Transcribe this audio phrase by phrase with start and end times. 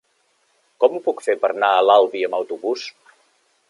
[0.85, 2.91] Com ho puc fer per anar a l'Albi amb autobús?